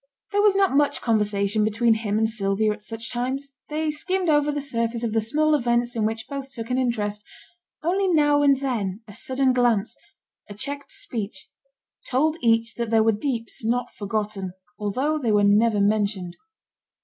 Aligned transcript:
There 0.31 0.41
was 0.41 0.55
not 0.55 0.75
much 0.75 0.99
conversation 0.99 1.63
between 1.63 1.93
him 1.93 2.17
and 2.17 2.27
Sylvia 2.27 2.71
at 2.73 2.81
such 2.81 3.11
times. 3.11 3.51
They 3.69 3.91
skimmed 3.91 4.29
over 4.29 4.51
the 4.51 4.59
surface 4.59 5.03
of 5.03 5.13
the 5.13 5.21
small 5.21 5.53
events 5.53 5.95
in 5.95 6.05
which 6.07 6.25
both 6.27 6.49
took 6.51 6.71
an 6.71 6.79
interest; 6.79 7.23
only 7.83 8.07
now 8.07 8.41
and 8.41 8.59
then 8.59 9.03
a 9.07 9.13
sudden 9.13 9.53
glance, 9.53 9.95
a 10.49 10.55
checked 10.55 10.91
speech, 10.91 11.51
told 12.09 12.37
each 12.41 12.73
that 12.77 12.89
there 12.89 13.03
were 13.03 13.11
deeps 13.11 13.63
not 13.63 13.93
forgotten, 13.93 14.53
although 14.79 15.19
they 15.19 15.31
were 15.31 15.43
never 15.43 15.79
mentioned. 15.79 16.35